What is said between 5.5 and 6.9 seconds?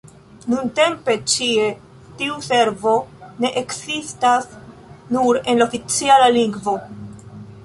en la oficiala lingvo.